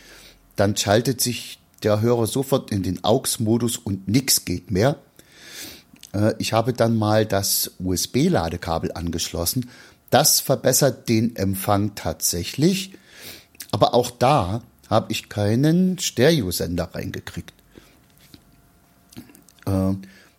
Dann 0.55 0.77
schaltet 0.77 1.20
sich 1.20 1.60
der 1.84 2.00
Hörer 2.00 2.27
sofort 2.27 2.72
in 2.72 2.82
den 2.82 3.03
AUX-Modus 3.03 3.75
und 3.75 4.08
nichts 4.08 4.46
geht 4.46 4.72
mehr. 4.72 4.96
Äh, 6.13 6.34
ich 6.38 6.53
habe 6.53 6.72
dann 6.72 6.96
mal 6.96 7.25
das 7.25 7.72
USB-Ladekabel 7.79 8.93
angeschlossen. 8.93 9.70
Das 10.13 10.41
verbessert 10.41 11.10
den 11.10 11.36
Empfang 11.36 11.96
tatsächlich. 11.96 12.93
Aber 13.72 13.96
auch 13.96 14.12
da 14.12 14.62
habe 14.88 15.12
ich 15.12 15.27
keinen 15.27 15.98
Stereosender 15.98 16.93
reingekriegt. 16.93 17.51
Äh, 19.65 19.93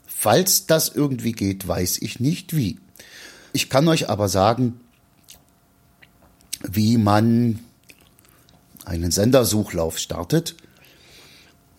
falls 0.06 0.66
das 0.66 0.90
irgendwie 0.90 1.32
geht, 1.32 1.66
weiß 1.66 2.02
ich 2.02 2.20
nicht 2.20 2.54
wie. 2.54 2.78
Ich 3.52 3.68
kann 3.68 3.88
euch 3.88 4.08
aber 4.08 4.28
sagen, 4.28 4.78
wie 6.62 6.96
man 6.96 7.58
einen 8.84 9.10
Sendersuchlauf 9.10 9.98
startet. 9.98 10.54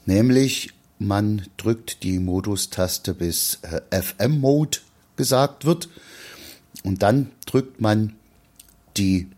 Nämlich 0.06 0.74
man 1.00 1.48
drückt 1.56 2.04
die 2.04 2.20
Modustaste 2.20 3.14
bis 3.14 3.60
äh, 3.62 4.02
FM-Mode 4.02 4.80
gesagt 5.16 5.64
wird 5.64 5.88
und 6.84 7.04
dann 7.04 7.32
drückt 7.46 7.82
man 7.82 8.14
die 8.98 9.30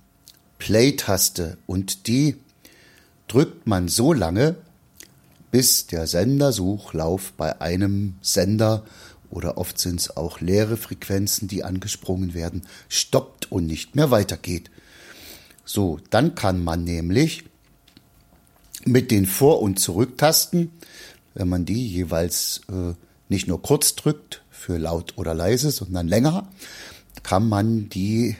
Play-Taste 0.59 1.57
und 1.65 2.07
die 2.07 2.35
drückt 3.27 3.67
man 3.67 3.87
so 3.87 4.13
lange, 4.13 4.55
bis 5.51 5.87
der 5.87 6.07
Sendersuchlauf 6.07 7.33
bei 7.33 7.61
einem 7.61 8.15
Sender 8.21 8.83
oder 9.29 9.57
oft 9.57 9.77
sind 9.77 9.99
es 9.99 10.15
auch 10.15 10.39
leere 10.39 10.77
Frequenzen, 10.77 11.47
die 11.47 11.63
angesprungen 11.63 12.33
werden, 12.33 12.63
stoppt 12.89 13.51
und 13.51 13.65
nicht 13.67 13.95
mehr 13.95 14.11
weitergeht. 14.11 14.71
So, 15.65 15.99
dann 16.09 16.35
kann 16.35 16.63
man 16.63 16.85
nämlich 16.85 17.43
mit 18.85 19.11
den 19.11 19.25
Vor- 19.25 19.61
und 19.61 19.79
Zurücktasten, 19.79 20.71
wenn 21.33 21.49
man 21.49 21.65
die 21.65 21.87
jeweils 21.87 22.61
äh, 22.69 22.93
nicht 23.27 23.47
nur 23.47 23.61
kurz 23.61 23.95
drückt 23.95 24.43
für 24.49 24.77
laut 24.77 25.17
oder 25.17 25.33
leise, 25.33 25.71
sondern 25.71 26.07
länger, 26.07 26.47
kann 27.23 27.49
man 27.49 27.89
die 27.89 28.37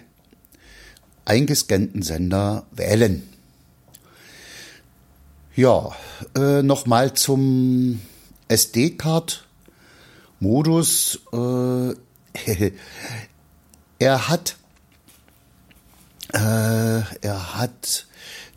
eingescannten 1.26 2.02
Sender 2.02 2.66
wählen. 2.72 3.28
Ja, 5.56 5.94
äh, 6.36 6.64
nochmal 6.64 7.14
zum 7.14 8.02
SD-Card-Modus. 8.48 11.20
Äh, 11.34 11.94
er 14.00 14.30
hat 14.30 14.56
äh, 16.34 16.40
er 16.40 17.56
hat 17.56 18.06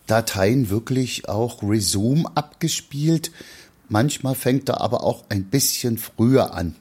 Dateien 0.07 0.71
wirklich 0.71 1.29
auch 1.29 1.63
Resume 1.63 2.25
abgespielt. 2.35 3.31
Manchmal 3.89 4.35
fängt 4.35 4.69
er 4.69 4.81
aber 4.81 5.05
auch 5.05 5.25
ein 5.29 5.45
bisschen 5.45 5.99
früher 5.99 6.55
an. 6.55 6.75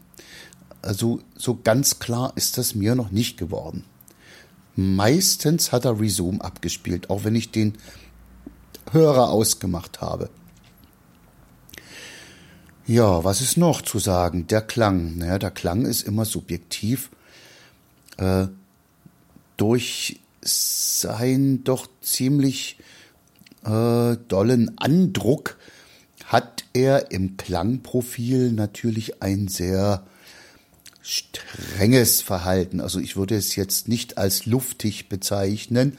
Also 0.82 1.22
so 1.36 1.60
ganz 1.62 2.00
klar 2.00 2.34
ist 2.36 2.58
das 2.58 2.76
mir 2.76 2.96
noch 2.96 3.12
nicht 3.12 3.38
geworden. 3.38 3.84
Meistens 4.76 5.72
hat 5.72 5.86
er 5.86 6.00
Resume 6.00 6.42
abgespielt, 6.42 7.10
auch 7.10 7.24
wenn 7.24 7.36
ich 7.36 7.52
den 7.52 7.74
Hörer 8.92 9.30
ausgemacht 9.30 10.02
habe. 10.02 10.30
Ja, 12.88 13.24
was 13.24 13.42
ist 13.42 13.58
noch 13.58 13.82
zu 13.82 14.00
sagen? 14.00 14.48
Der 14.48 14.62
Klang. 14.62 15.18
Naja, 15.18 15.38
der 15.38 15.52
Klang 15.52 15.86
ist 15.86 16.02
immer 16.02 16.26
subjektiv. 16.26 17.12
Äh, 18.18 18.48
durch 19.58 20.22
sein 20.42 21.64
doch 21.64 21.88
ziemlich 22.02 22.80
äh, 23.64 24.18
dollen 24.28 24.78
Andruck 24.80 25.58
hat 26.26 26.64
er 26.74 27.12
im 27.12 27.38
Klangprofil 27.38 28.54
natürlich 28.54 29.22
ein 29.22 29.48
sehr 29.48 30.04
strenges 31.02 32.22
Verhalten. 32.22 32.82
Also 32.82 33.00
ich 33.00 33.16
würde 33.16 33.36
es 33.36 33.56
jetzt 33.56 33.88
nicht 33.88 34.18
als 34.18 34.46
luftig 34.46 35.10
bezeichnen, 35.10 35.98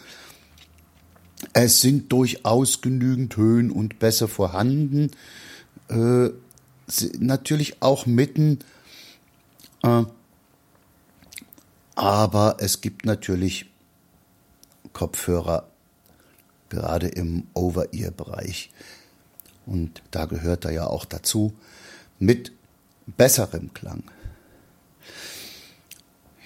es 1.53 1.81
sind 1.81 2.13
durchaus 2.13 2.81
genügend 2.81 3.37
Höhen 3.37 3.71
und 3.71 3.99
Bässe 3.99 4.29
vorhanden. 4.29 5.11
Äh, 5.89 6.31
natürlich 7.19 7.83
auch 7.83 8.07
mitten. 8.07 8.59
Äh, 9.83 10.05
aber 11.95 12.57
es 12.61 12.81
gibt 12.81 13.05
natürlich 13.05 13.71
Kopfhörer, 14.93 15.69
gerade 16.69 17.09
im 17.09 17.47
Over-Ear-Bereich. 17.55 18.71
Und 19.67 20.03
da 20.11 20.27
gehört 20.27 20.65
er 20.65 20.73
ja 20.73 20.87
auch 20.87 21.05
dazu, 21.05 21.55
mit 22.19 22.53
besserem 23.07 23.73
Klang. 23.75 24.05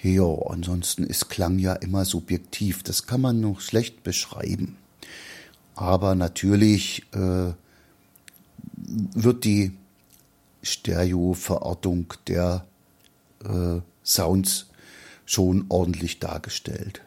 Ja, 0.05 0.37
ansonsten 0.49 1.03
ist 1.03 1.29
Klang 1.29 1.57
ja 1.57 1.73
immer 1.73 2.05
subjektiv. 2.05 2.83
Das 2.83 3.07
kann 3.07 3.21
man 3.21 3.39
noch 3.39 3.59
schlecht 3.59 4.03
beschreiben. 4.03 4.77
Aber 5.73 6.13
natürlich 6.13 7.07
äh, 7.11 7.53
wird 8.75 9.45
die 9.45 9.71
Stereo-Verortung 10.61 12.13
der 12.27 12.67
äh, 13.43 13.81
Sounds 14.03 14.67
schon 15.25 15.65
ordentlich 15.69 16.19
dargestellt. 16.19 17.01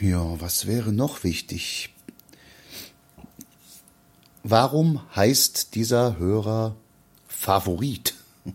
Ja, 0.00 0.40
was 0.40 0.66
wäre 0.66 0.94
noch 0.94 1.22
wichtig? 1.22 1.92
Warum 4.42 5.02
heißt 5.14 5.74
dieser 5.74 6.16
Hörer 6.16 6.74
Favorit? 7.28 8.14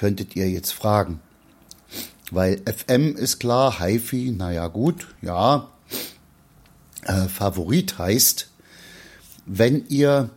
Könntet 0.00 0.34
ihr 0.34 0.48
jetzt 0.48 0.72
fragen. 0.72 1.20
Weil 2.30 2.62
FM 2.64 3.16
ist 3.16 3.38
klar, 3.38 3.80
HiFi, 3.80 4.30
naja 4.30 4.68
gut, 4.68 5.08
ja, 5.20 5.68
äh, 7.02 7.28
Favorit 7.28 7.98
heißt, 7.98 8.48
wenn 9.44 9.86
ihr 9.88 10.30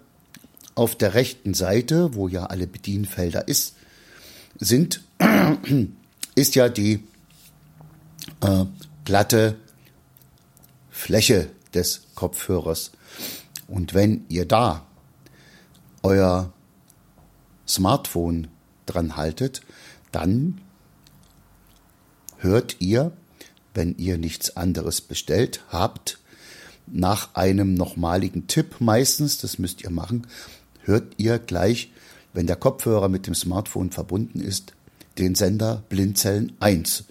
auf 0.76 0.98
der 0.98 1.14
rechten 1.14 1.54
Seite, 1.54 2.14
wo 2.14 2.28
ja 2.28 2.48
alle 2.48 2.68
Bedienfelder 2.68 3.48
ist, 3.48 3.76
sind, 4.60 5.02
ist 6.36 6.56
ja 6.56 6.68
die 6.68 7.08
äh, 8.42 8.66
glatte 9.06 9.56
Fläche 10.90 11.50
des 11.74 12.08
Kopfhörers. 12.16 12.92
Und 13.70 13.94
wenn 13.94 14.26
ihr 14.28 14.46
da 14.46 14.86
euer 16.02 16.52
Smartphone 17.66 18.50
dran 18.86 19.16
haltet, 19.16 19.62
dann 20.12 20.62
hört 22.38 22.78
ihr, 22.80 23.12
wenn 23.74 23.96
ihr 23.98 24.18
nichts 24.18 24.56
anderes 24.56 25.02
bestellt 25.02 25.64
habt, 25.70 26.20
nach 26.86 27.34
einem 27.36 27.74
nochmaligen 27.74 28.48
Tipp 28.48 28.76
meistens, 28.80 29.38
das 29.38 29.58
müsst 29.58 29.82
ihr 29.84 29.90
machen, 29.90 30.28
hört 30.84 31.14
ihr 31.18 31.40
gleich 31.40 31.92
wenn 32.34 32.48
der 32.48 32.56
Kopfhörer 32.56 33.10
mit 33.10 33.28
dem 33.28 33.36
Smartphone 33.36 33.92
verbunden 33.92 34.42
ist, 34.42 34.74
den 35.18 35.36
Sender 35.36 35.84
Blindzellen 35.90 36.54
1. 36.60 37.06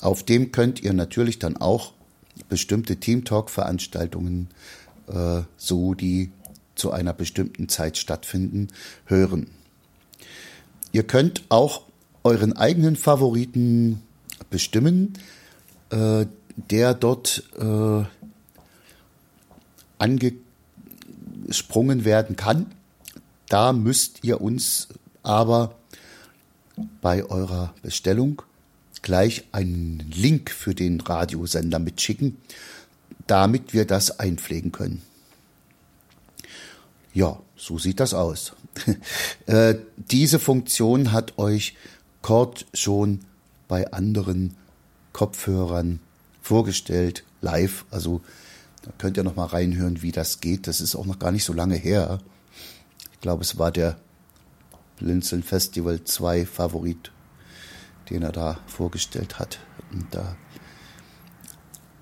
Auf 0.00 0.24
dem 0.24 0.52
könnt 0.52 0.82
ihr 0.82 0.92
natürlich 0.92 1.38
dann 1.38 1.56
auch 1.56 1.92
bestimmte 2.48 2.96
Teamtalk-Veranstaltungen, 2.96 4.48
äh, 5.06 5.42
so 5.56 5.94
die 5.94 6.32
zu 6.74 6.90
einer 6.90 7.14
bestimmten 7.14 7.68
Zeit 7.68 7.96
stattfinden, 7.96 8.68
hören. 9.06 9.46
Ihr 10.96 11.02
könnt 11.02 11.44
auch 11.50 11.82
euren 12.24 12.54
eigenen 12.54 12.96
Favoriten 12.96 14.00
bestimmen, 14.48 15.12
äh, 15.90 16.24
der 16.70 16.94
dort 16.94 17.42
äh, 17.58 18.04
angesprungen 19.98 22.06
werden 22.06 22.36
kann. 22.36 22.72
Da 23.50 23.74
müsst 23.74 24.24
ihr 24.24 24.40
uns 24.40 24.88
aber 25.22 25.76
bei 27.02 27.26
eurer 27.26 27.74
Bestellung 27.82 28.40
gleich 29.02 29.44
einen 29.52 30.10
Link 30.14 30.50
für 30.50 30.74
den 30.74 31.02
Radiosender 31.02 31.78
mitschicken, 31.78 32.38
damit 33.26 33.74
wir 33.74 33.84
das 33.84 34.18
einpflegen 34.18 34.72
können. 34.72 35.02
Ja, 37.12 37.38
so 37.54 37.78
sieht 37.78 38.00
das 38.00 38.14
aus. 38.14 38.54
äh, 39.46 39.74
diese 39.96 40.38
Funktion 40.38 41.12
hat 41.12 41.38
euch 41.38 41.76
Cord 42.22 42.66
schon 42.74 43.20
bei 43.68 43.92
anderen 43.92 44.56
Kopfhörern 45.12 46.00
vorgestellt, 46.42 47.24
live. 47.40 47.84
Also 47.90 48.20
da 48.82 48.92
könnt 48.98 49.16
ihr 49.16 49.24
noch 49.24 49.36
mal 49.36 49.46
reinhören, 49.46 50.02
wie 50.02 50.12
das 50.12 50.40
geht. 50.40 50.66
Das 50.66 50.80
ist 50.80 50.94
auch 50.94 51.06
noch 51.06 51.18
gar 51.18 51.32
nicht 51.32 51.44
so 51.44 51.52
lange 51.52 51.76
her. 51.76 52.20
Ich 53.12 53.20
glaube, 53.20 53.42
es 53.42 53.58
war 53.58 53.72
der 53.72 53.96
Blinzeln 54.98 55.42
Festival 55.42 56.04
2 56.04 56.46
Favorit 56.46 57.10
den 58.10 58.22
er 58.22 58.32
da 58.32 58.58
vorgestellt 58.66 59.38
hat. 59.38 59.58
Und 59.92 60.06
da 60.14 60.36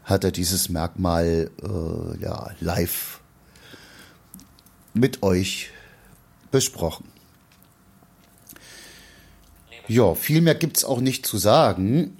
hat 0.05 0.25
er 0.25 0.33
dieses 0.33 0.69
Merkmal 0.69 1.51
äh, 1.63 2.23
ja, 2.23 2.51
live 2.61 3.21
mit 4.93 5.23
euch 5.23 5.71
besprochen. 6.55 7.09
Ja, 9.89 10.15
viel 10.15 10.41
mehr 10.41 10.55
gibt 10.55 10.77
es 10.77 10.85
auch 10.85 11.01
nicht 11.01 11.27
zu 11.27 11.37
sagen. 11.37 12.17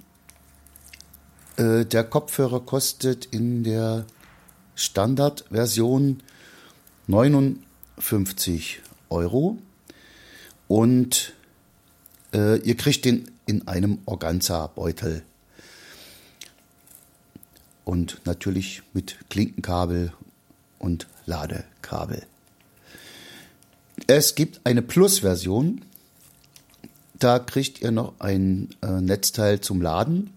Äh, 1.55 1.85
der 1.85 2.03
Kopfhörer 2.03 2.59
kostet 2.59 3.23
in 3.27 3.63
der 3.63 4.05
Standardversion 4.75 6.21
59 7.07 8.81
Euro 9.09 9.57
und 10.67 11.33
äh, 12.33 12.57
ihr 12.57 12.75
kriegt 12.75 13.05
den 13.05 13.31
in 13.45 13.69
einem 13.69 13.99
Organza-Beutel. 14.05 15.23
Und 17.85 18.19
natürlich 18.25 18.83
mit 18.91 19.17
Klinkenkabel 19.29 20.11
und 20.77 21.07
Ladekabel. 21.25 22.27
Es 24.07 24.35
gibt 24.35 24.61
eine 24.65 24.83
Plus-Version. 24.83 25.81
Da 27.17 27.39
kriegt 27.39 27.81
ihr 27.81 27.89
noch 27.89 28.13
ein 28.19 28.69
äh, 28.83 29.01
Netzteil 29.01 29.61
zum 29.61 29.81
Laden, 29.81 30.31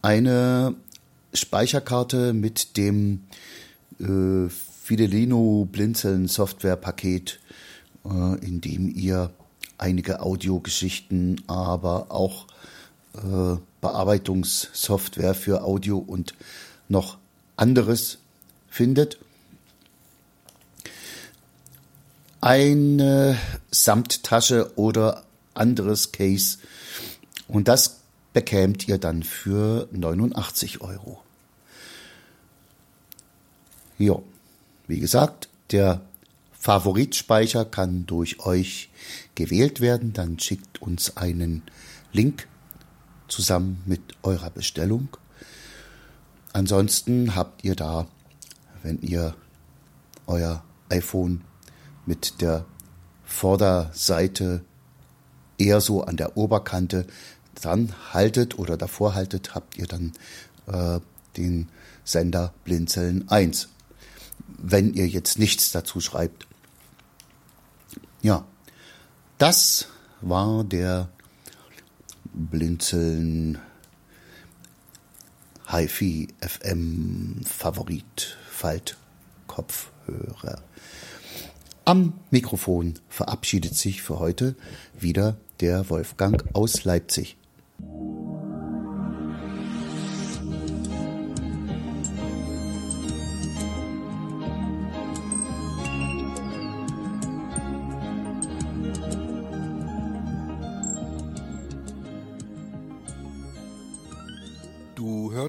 eine 0.00 0.74
Speicherkarte 1.34 2.32
mit 2.32 2.78
dem 2.78 3.24
äh, 3.98 4.48
Fidelino 4.48 5.68
Blinzeln 5.70 6.26
Software 6.26 6.76
Paket, 6.76 7.38
äh, 8.06 8.38
in 8.44 8.62
dem 8.62 8.88
ihr 8.88 9.30
einige 9.76 10.22
Audiogeschichten, 10.22 11.42
aber 11.48 12.10
auch 12.10 12.46
äh, 13.14 13.56
Bearbeitungssoftware 13.82 15.34
für 15.34 15.64
Audio 15.64 15.98
und 15.98 16.34
noch 16.88 17.18
anderes 17.56 18.18
findet. 18.68 19.18
Eine 22.40 23.38
Samttasche 23.70 24.72
oder 24.76 25.24
anderes 25.54 26.12
Case 26.12 26.58
und 27.48 27.68
das 27.68 28.00
bekämt 28.32 28.88
ihr 28.88 28.98
dann 28.98 29.22
für 29.22 29.88
89 29.92 30.80
Euro. 30.80 31.22
Ja, 33.98 34.14
wie 34.86 35.00
gesagt, 35.00 35.48
der 35.70 36.00
Favoritspeicher 36.52 37.64
kann 37.64 38.06
durch 38.06 38.40
euch 38.40 38.90
gewählt 39.34 39.80
werden. 39.80 40.12
Dann 40.12 40.38
schickt 40.38 40.80
uns 40.80 41.16
einen 41.16 41.62
Link 42.12 42.48
zusammen 43.28 43.82
mit 43.86 44.00
eurer 44.22 44.50
Bestellung. 44.50 45.08
Ansonsten 46.52 47.34
habt 47.34 47.64
ihr 47.64 47.76
da, 47.76 48.06
wenn 48.82 49.00
ihr 49.00 49.34
euer 50.26 50.64
iPhone 50.88 51.42
mit 52.06 52.40
der 52.40 52.64
Vorderseite 53.24 54.64
eher 55.58 55.80
so 55.80 56.02
an 56.02 56.16
der 56.16 56.36
Oberkante 56.36 57.06
dran 57.54 57.94
haltet 58.12 58.58
oder 58.58 58.76
davor 58.76 59.14
haltet, 59.14 59.54
habt 59.54 59.78
ihr 59.78 59.86
dann 59.86 60.12
äh, 60.66 61.00
den 61.36 61.68
Sender 62.04 62.52
Blinzeln 62.64 63.28
1. 63.28 63.68
Wenn 64.46 64.94
ihr 64.94 65.06
jetzt 65.06 65.38
nichts 65.38 65.70
dazu 65.70 66.00
schreibt, 66.00 66.46
ja, 68.22 68.44
das 69.38 69.88
war 70.20 70.64
der 70.64 71.08
Blinzeln 72.32 73.58
HiFi 75.68 76.28
FM 76.40 77.42
Favorit 77.44 78.36
Faltkopfhörer. 78.50 80.62
Am 81.90 82.12
Mikrofon 82.30 82.94
verabschiedet 83.08 83.74
sich 83.74 84.00
für 84.00 84.20
heute 84.20 84.54
wieder 84.96 85.34
der 85.58 85.90
Wolfgang 85.90 86.44
aus 86.52 86.84
Leipzig. 86.84 87.36